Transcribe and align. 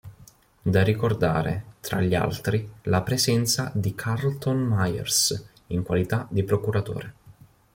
Da 0.63 0.81
ricordare, 0.81 1.75
tra 1.79 2.01
gli 2.01 2.15
altri, 2.15 2.67
la 2.85 3.03
presenza 3.03 3.69
di 3.71 3.93
Carlton 3.93 4.57
Myers, 4.57 5.49
in 5.67 5.83
qualità 5.83 6.25
di 6.31 6.41
procuratore. 6.43 7.13